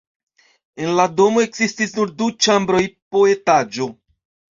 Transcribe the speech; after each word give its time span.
En 0.85 0.93
la 0.99 1.03
domo 1.19 1.43
ekzistis 1.47 1.93
nur 1.97 2.13
du 2.21 2.29
ĉambroj 2.45 2.81
po 3.13 3.23
etaĝo. 3.35 3.89